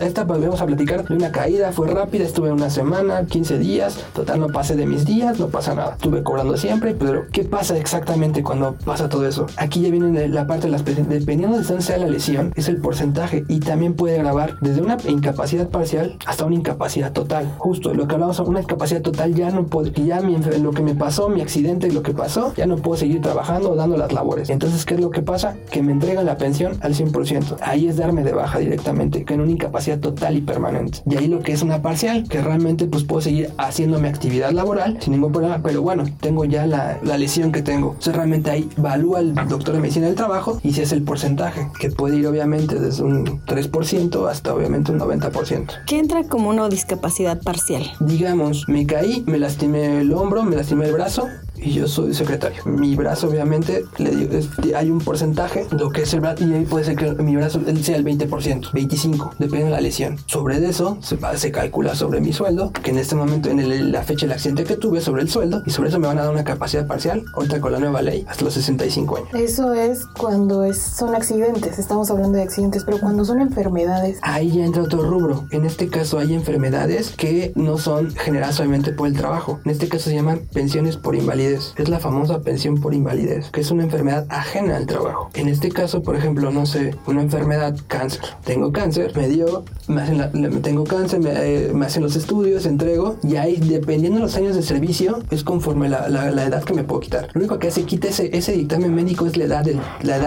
[0.00, 4.40] esta vamos a platicar de una caída, fue rápida, estuve una semana, 15 días, total
[4.40, 5.92] no pasé de mis días, no pasa nada.
[5.92, 9.46] Estuve cobrando siempre, pero ¿qué pasa exactamente cuando pasa todo eso?
[9.56, 11.20] Aquí ya viene la parte de las pensiones.
[11.20, 14.96] Dependiendo de dónde sea la lesión, es el porcentaje y también puede grabar desde una
[15.08, 17.52] incapacidad parcial hasta una incapacidad total.
[17.58, 20.94] Justo lo que hablamos, una incapacidad total ya no puedo, ya mi lo que me
[20.94, 24.50] pasó, mi accidente, lo que pasó, ya no puedo seguir trabajando o dando las labores.
[24.50, 25.56] Entonces, ¿qué es lo que pasa?
[25.70, 27.56] Que me entregan la pensión al 100%.
[27.62, 30.98] Ahí es darme de baja directamente, que en una incapacidad total y permanente.
[31.08, 34.50] Y ahí lo que es una parcial, que realmente pues puedo seguir haciendo mi actividad
[34.50, 37.90] laboral sin ningún problema, pero bueno, tengo ya la, la lesión que tengo.
[37.90, 41.68] Entonces realmente ahí evalúa el doctor de medicina del trabajo y si es el porcentaje,
[41.78, 45.84] que puede ir obviamente desde un 3% hasta obviamente un 90%.
[45.86, 47.84] ¿Qué entra como una discapacidad parcial?
[48.00, 51.28] Digamos, me caí, me lastimé el hombro, me lastimé el brazo
[51.62, 52.62] y yo soy secretario.
[52.64, 56.52] Mi brazo, obviamente, le digo, es- hay un porcentaje, lo que es el brazo, y
[56.54, 60.18] ahí puede ser que mi brazo sea el 20%, 25%, depende de la lesión.
[60.26, 63.92] Sobre eso se, va- se calcula sobre mi sueldo, que en este momento, en el-
[63.92, 66.22] la fecha del accidente que tuve, sobre el sueldo, y sobre eso me van a
[66.24, 69.28] dar una capacidad parcial, ahorita con la nueva ley, hasta los 65 años.
[69.34, 74.50] Eso es cuando es, son accidentes, estamos hablando de accidentes, pero cuando son enfermedades, Ahí
[74.52, 75.46] ya entra otro rubro.
[75.50, 79.60] En este caso hay enfermedades que no son generadas obviamente por el trabajo.
[79.64, 83.60] En este caso se llaman pensiones por invalidez Es la famosa pensión por invalidez, que
[83.60, 85.30] es una enfermedad ajena al trabajo.
[85.34, 88.20] En este caso, por ejemplo, no sé, una enfermedad cáncer.
[88.44, 93.16] Tengo cáncer, me dio, me hacen tengo cáncer, me, eh, me hacen los estudios, entrego,
[93.22, 96.82] y ahí, dependiendo de los años de servicio, es conforme la, la- edad que me
[96.84, 97.28] puedo quitar.
[97.34, 99.64] Lo único que hace quita ese, dictamen médico es la edad,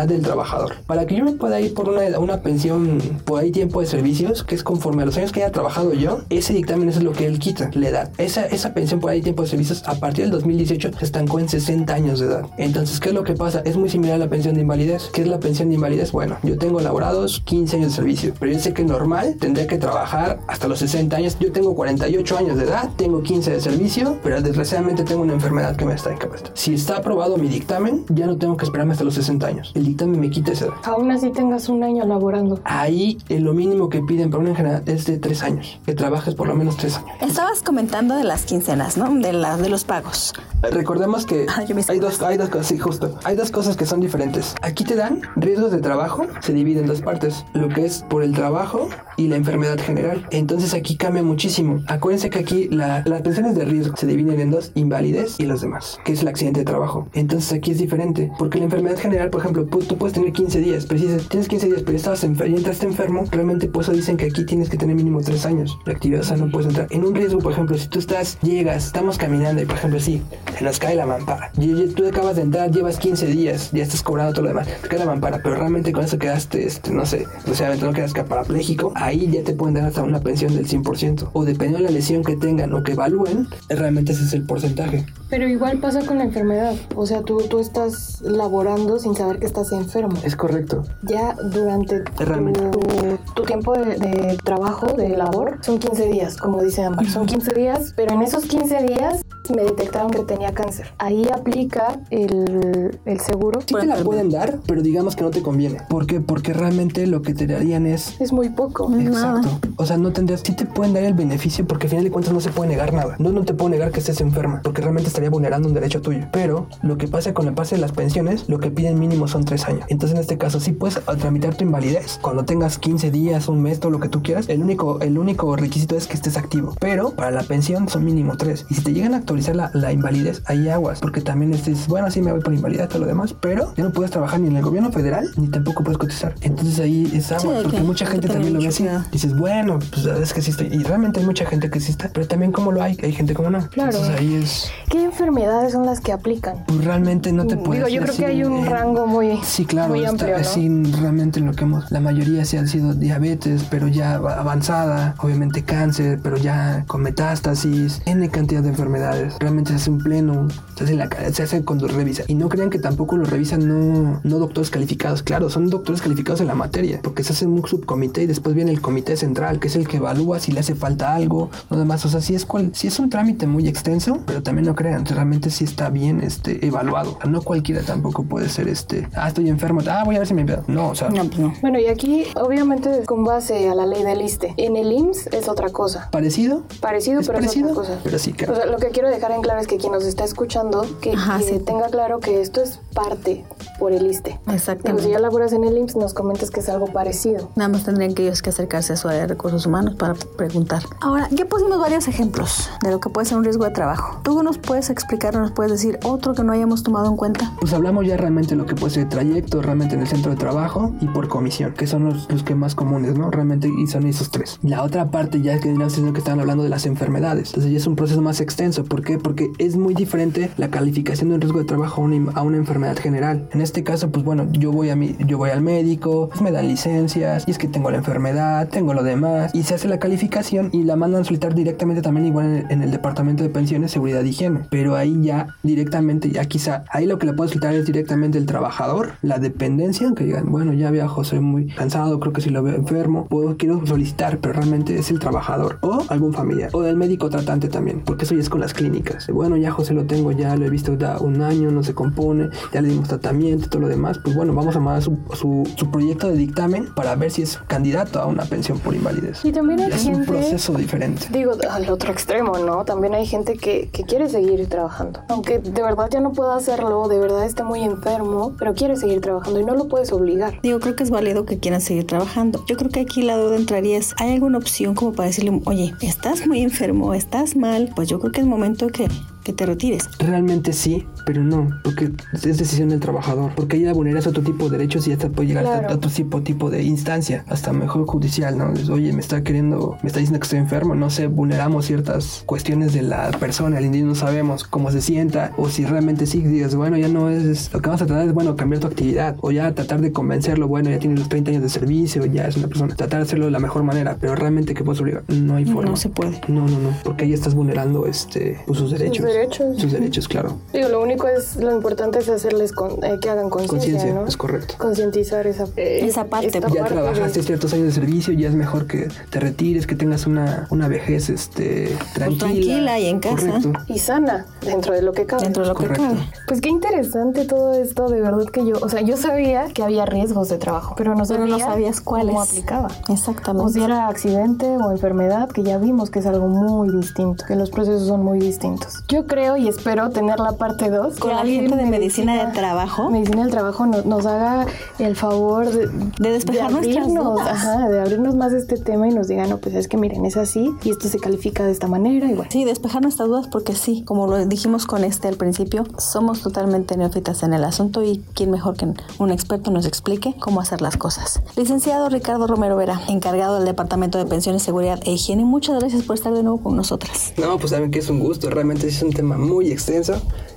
[0.08, 0.76] del, trabajador.
[0.88, 4.56] Para que yo me pueda ir por una, pensión por ahí tiempo de servicios, que
[4.56, 7.40] es conforme a los años que haya trabajado yo, ese dictamen es lo que él
[7.40, 8.12] quita, la edad.
[8.18, 11.48] Esa, esa pensión por ahí tiempo de servicios a partir del 2018 se estancó en
[11.48, 12.46] 60 años de edad.
[12.58, 13.62] Entonces, ¿qué es lo que pasa?
[13.64, 15.10] Es muy similar a la pensión de invalidez.
[15.14, 16.12] ¿Qué es la pensión de invalidez?
[16.12, 19.78] Bueno, yo tengo laborados 15 años de servicio, pero yo sé que normal tendría que
[19.78, 21.38] trabajar hasta los 60 años.
[21.40, 25.78] Yo tengo 48 años de edad, tengo 15 de servicio, pero desgraciadamente tengo una enfermedad
[25.78, 26.58] que me está incapacitando.
[26.58, 29.72] Si está aprobado mi dictamen, ya no tengo que esperarme hasta los 60 años.
[29.74, 30.74] El dictamen me quita esa edad.
[30.84, 32.60] Aún así tengas un año laborando.
[32.66, 36.36] Ahí eh, lo mínimo que piden para una enfermedad es de 3 años, que trabajes
[36.36, 37.10] por lo menos 3 años.
[37.22, 39.16] Estabas comentando de las quincenas, ¿no?
[39.16, 40.34] De, la, de los pagos.
[40.62, 43.18] Recordemos que Ah, me hay dos, hay dos cosas, sí, justo.
[43.24, 44.56] Hay dos cosas que son diferentes.
[44.62, 48.24] Aquí te dan riesgos de trabajo, se divide en dos partes, lo que es por
[48.24, 50.26] el trabajo y la enfermedad general.
[50.32, 51.82] Entonces aquí cambia muchísimo.
[51.88, 55.62] Acuérdense que aquí la- las pensiones de riesgo se dividen en dos, invalidez y los
[55.62, 57.08] demás, que es el accidente de trabajo.
[57.14, 60.86] Entonces aquí es diferente, porque la enfermedad general, por ejemplo, tú puedes tener 15 días,
[60.88, 64.18] pero si tienes 15 días, pero estabas enfer- y entraste enfermo, realmente por eso dicen
[64.18, 66.88] que aquí tienes que tener mínimo 3 años de actividad, o sea, no puedes entrar.
[66.90, 70.22] En un riesgo, por ejemplo, si tú estás, llegas, estamos caminando y, por ejemplo, sí,
[70.58, 71.52] se nos cae la mampara.
[71.58, 74.88] Y, tú acabas de entrar, llevas 15 días, ya estás cobrando todo lo demás, te
[74.88, 78.14] cae la mampara, pero realmente con eso quedaste, este, no sé, o sea, no quedas
[78.14, 81.30] parapléjico, ahí ya te pueden dar hasta una pensión del 100%.
[81.34, 85.06] O dependiendo de la lesión que tengan o que evalúen, realmente ese es el porcentaje.
[85.30, 86.76] Pero igual pasa con la enfermedad.
[86.96, 90.16] O sea, tú, tú estás laborando sin saber que estás enfermo.
[90.24, 90.84] Es correcto.
[91.02, 92.60] Ya durante Realmente.
[92.60, 97.10] tu, tu tiempo de, de trabajo, de labor, son 15 días, como dice Amber.
[97.10, 100.88] Son 15 días, pero en esos 15 días me detectaron que tenía cáncer.
[100.98, 103.62] Ahí aplica el, el seguro.
[103.62, 105.80] Sí te la pueden dar, pero digamos que no te conviene.
[105.90, 106.22] ¿Por qué?
[106.22, 108.92] Porque realmente lo que te darían es Es muy poco.
[108.98, 109.50] Exacto.
[109.78, 112.34] O sea, no tendrías, sí te pueden dar el beneficio porque al final de cuentas
[112.34, 113.16] no se puede negar nada.
[113.20, 116.28] No, no te puedo negar que estés enferma porque realmente estaría vulnerando un derecho tuyo.
[116.32, 119.46] Pero lo que pasa con el pase de las pensiones, lo que piden mínimo son
[119.46, 119.86] tres años.
[119.90, 123.80] Entonces en este caso sí puedes tramitar tu invalidez cuando tengas 15 días, un mes,
[123.80, 124.50] todo lo que tú quieras.
[124.50, 126.74] El único, el único requisito es que estés activo.
[126.80, 128.66] Pero para la pensión son mínimo tres.
[128.70, 131.00] Y si te llegan a actualizar la, la invalidez, ahí aguas.
[131.00, 133.34] Porque también dices, bueno, sí me voy por invalidez, todo lo demás.
[133.40, 136.36] Pero ya no puedes trabajar ni en el gobierno federal ni tampoco puedes cotizar.
[136.42, 137.56] Entonces ahí es agua.
[137.58, 138.88] hay porque que- mucha hay gente también lo ve así.
[139.12, 140.68] Dices, bueno, pues es que estoy.
[140.68, 142.10] Y realmente hay mucha gente que está.
[142.14, 143.68] Pero también como lo hay, hay gente como no.
[143.70, 143.92] Claro.
[143.92, 144.72] Entonces ahí es.
[144.90, 146.64] ¿Qué enfermedades son las que aplican?
[146.68, 149.66] Pues realmente no te puedes Digo, yo creo que hay un eh, rango muy, Sí,
[149.66, 150.44] claro, muy está- amplio, ¿no?
[150.44, 150.70] sí,
[151.02, 155.64] realmente lo que hemos, la mayoría sí han sido diabetes, pero ya va- avanzada, obviamente
[155.64, 159.25] cáncer, pero ya con metástasis, N cantidad de enfermedades.
[159.40, 162.24] Realmente se hace un pleno, se hace, la, se hace cuando revisa.
[162.28, 166.42] Y no crean que tampoco lo revisan no, no doctores calificados, claro, son doctores calificados
[166.42, 169.68] en la materia, porque se hace un subcomité y después viene el comité central, que
[169.68, 172.06] es el que evalúa si le hace falta algo, no demás.
[172.06, 175.06] O sea, sí es, cual, sí es un trámite muy extenso, pero también no crean,
[175.06, 177.14] realmente sí está bien este, evaluado.
[177.18, 180.28] O sea, no cualquiera tampoco puede ser este, ah, estoy enfermo, ah, voy a ver
[180.28, 180.66] si me enfermo.
[180.68, 181.54] No, o sea, No, pues no.
[181.62, 184.54] Bueno, y aquí, obviamente, con base a la ley del ISTE.
[184.58, 186.10] En el IMSS es otra cosa.
[186.12, 188.00] parecido, Parecido, es pero parecido, es otra cosa.
[188.04, 188.54] pero sí, claro.
[188.54, 191.14] O sea, lo que quiero dejar en claro es que quien nos está escuchando, que,
[191.14, 191.60] Ajá, que sí.
[191.60, 193.44] tenga claro que esto es parte
[193.80, 194.32] por el ISTE.
[194.42, 195.04] Digo, Exactamente.
[195.04, 197.50] si ya laboras en el IMSS, nos comentas que es algo parecido.
[197.56, 200.84] Nada más tendrían que ellos que acercarse a su área de recursos humanos para preguntar.
[201.02, 204.20] Ahora, ya pusimos varios ejemplos de lo que puede ser un riesgo de trabajo.
[204.24, 207.52] ¿Tú nos puedes explicar, nos puedes decir otro que no hayamos tomado en cuenta?
[207.60, 210.38] Pues hablamos ya realmente de lo que puede ser trayecto, realmente en el centro de
[210.38, 213.32] trabajo y por comisión, que son los, los que más comunes, ¿no?
[213.32, 214.60] Realmente y son esos tres.
[214.62, 217.50] La otra parte ya es que es lo que estaban hablando de las enfermedades.
[217.50, 218.84] Entonces ya es un proceso más extenso.
[218.84, 219.18] ¿Por qué?
[219.18, 223.48] Porque es muy diferente la calificación de un riesgo de trabajo a una, enfermedad general.
[223.54, 226.52] En este caso, pues bueno, yo voy a mi, yo voy al médico, pues me
[226.52, 230.00] dan licencias y es que tengo la enfermedad, tengo lo demás y se hace la
[230.00, 233.50] calificación y la mandan a solicitar directamente también igual en el, en el departamento de
[233.50, 234.62] pensiones, seguridad y higiene.
[234.70, 238.46] Pero ahí ya directamente, ya quizá, ahí lo que le puede solicitar es directamente el
[238.46, 242.64] trabajador, la dependencia, que digan, bueno, ya viajo, soy muy cansado, creo que si lo
[242.64, 246.96] veo enfermo, puedo, quiero solicitar, pero realmente es el trabajador o algún familiar o el
[246.96, 248.95] médico tratante también, porque eso ya es con las clínicas.
[249.32, 252.50] Bueno, ya José lo tengo, ya lo he visto da un año, no se compone,
[252.74, 255.64] ya le dimos tratamiento y todo lo demás, pues bueno, vamos a mandar su, su,
[255.76, 259.44] su proyecto de dictamen para ver si es candidato a una pensión por invalidez.
[259.44, 261.28] Y también hay Ya es un gente- proceso diferente.
[261.32, 262.86] Digo, al otro extremo, ¿no?
[262.86, 265.22] También hay gente que, que quiere seguir trabajando.
[265.30, 269.22] Aunque de verdad ya no pueda hacerlo, de verdad está muy enfermo, pero quiere seguir
[269.22, 270.60] trabajando y no lo puedes obligar.
[270.62, 272.64] Digo, creo que es válido que quieran seguir trabajando.
[272.68, 275.94] Yo creo que aquí la duda entraría es, ¿hay alguna opción como para decirle, oye,
[276.02, 277.92] estás muy enfermo, estás mal?
[277.96, 279.08] Pues yo creo que es momento que,
[279.44, 280.10] que te retires.
[280.20, 283.52] Realmente sí, Pero no, porque es decisión del trabajador.
[283.56, 285.90] Porque ya vulneras otro tipo de derechos y hasta puede llegar Claro.
[285.90, 288.72] a otro tipo, tipo de instancia, hasta mejor judicial, ¿no?
[288.72, 292.44] Dices, Oye, me está queriendo, me está diciendo que estoy enfermo, no sé, vulneramos ciertas
[292.46, 296.42] cuestiones de la persona, el individuo no sabemos cómo se sienta, o si realmente sí,
[296.42, 299.36] digas, bueno, ya no es, lo que vamos a tratar es, bueno, cambiar tu actividad,
[299.42, 302.58] o ya tratar de convencerlo, bueno, ya tiene los 30 años de servicio, ya es
[302.58, 305.56] una persona, tratar de hacerlo de la mejor manera, pero realmente que puedes obligar, no
[305.56, 305.90] hay forma.
[305.92, 306.42] No se puede.
[306.48, 309.26] No, no, no, porque ahí estás vulnerando este, pues, sus derechos.
[309.26, 309.82] derechos.
[309.82, 310.58] Sus derechos, claro.
[310.74, 314.28] Digo, lo único es, lo importante es hacerles con- eh, que hagan conciencia, Conciencia, ¿no?
[314.28, 314.76] es correcto.
[314.78, 316.50] Concientizar esa, eh, Esa parte.
[316.52, 319.96] ya parte trabajaste de- ciertos años de servicio, ya es mejor que te retires, que
[319.96, 322.40] tengas una, una vejez este, tranquila.
[322.40, 323.36] tranquila y en casa.
[323.36, 323.72] Correcto.
[323.88, 325.44] y sana dentro de lo que cabe.
[325.44, 326.04] Dentro de lo que Correcto.
[326.04, 326.30] cabe.
[326.48, 330.06] Pues qué interesante todo esto, de verdad que yo, o sea, yo sabía que había
[330.06, 332.28] riesgos de trabajo, pero no Pero sabía no sabías cuáles.
[332.30, 332.88] cómo aplicaba.
[333.10, 333.66] Exactamente.
[333.66, 337.56] O si era accidente o enfermedad, que ya vimos que es algo muy distinto, que
[337.56, 339.04] los procesos son muy distintos.
[339.08, 341.05] Yo creo y espero tener la parte 2.
[341.20, 343.10] Con la gente de medicina de trabajo.
[343.10, 344.66] Medicina del trabajo no- nos haga
[345.00, 345.88] el favor de,
[346.20, 347.48] De despejar nuestras abrirnos, dudas.
[347.50, 350.26] ajá, de abrirnos más de este tema y nos digan, no, pues es que miren,
[350.26, 352.50] es así y esto se califica de esta manera y bueno.
[352.52, 356.98] Sí, despejar nuestras dudas porque sí, como lo dijimos con este al principio, somos totalmente
[356.98, 358.86] neófitas en el asunto y quién mejor que
[359.20, 361.42] un experto nos explique cómo hacer las cosas.
[361.56, 366.16] Licenciado Ricardo Romero Vera, encargado del Departamento de Pensiones, Seguridad e Higiene, muchas gracias por
[366.16, 367.34] estar de nuevo con nosotras.
[367.38, 370.14] No, pues saben que es un gusto, realmente es un tema muy extenso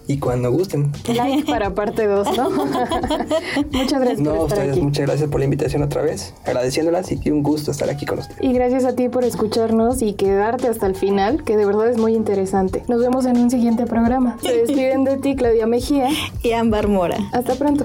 [0.09, 0.91] y cuando gusten.
[1.15, 2.51] Like para parte 2, ¿no?
[3.73, 4.81] Muchas gracias No, por estar ustedes, aquí.
[4.81, 8.43] muchas gracias por la invitación otra vez, agradeciéndolas y un gusto estar aquí con ustedes.
[8.43, 11.99] Y gracias a ti por escucharnos y quedarte hasta el final, que de verdad es
[11.99, 12.83] muy interesante.
[12.89, 14.39] Nos vemos en un siguiente programa.
[14.43, 16.09] Se despiden de ti, Claudia Mejía.
[16.43, 17.19] Y Ámbar Mora.
[17.33, 17.85] Hasta pronto.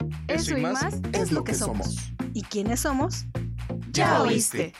[0.33, 1.95] Eso y más es lo que somos.
[2.33, 3.25] ¿Y quiénes somos?
[3.91, 4.73] Ya oíste.